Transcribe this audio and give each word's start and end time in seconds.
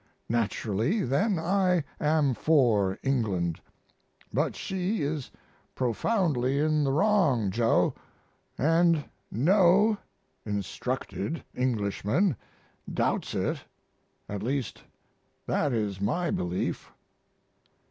Naturally, 0.29 1.03
then, 1.05 1.37
I 1.37 1.83
am 1.99 2.33
for 2.33 2.97
England; 3.03 3.61
but 4.33 4.55
she 4.55 5.03
is 5.03 5.29
profoundly 5.75 6.57
in 6.57 6.83
the 6.83 6.91
wrong, 6.91 7.51
Joe, 7.51 7.93
& 8.57 8.59
no 9.31 9.97
(instructed) 10.43 11.43
Englishman 11.53 12.35
doubts 12.91 13.35
it. 13.35 13.63
At 14.27 14.41
least 14.41 14.81
that 15.45 15.71
is 15.71 16.01
my 16.01 16.31
belief. 16.31 16.91